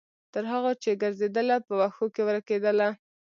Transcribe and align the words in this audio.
تر 0.33 0.43
هغو 0.51 0.71
چې 0.83 0.99
ګرځیدله، 1.01 1.57
په 1.67 1.73
وښو 1.79 2.05
کې 2.13 2.21
ورکیدله 2.29 2.87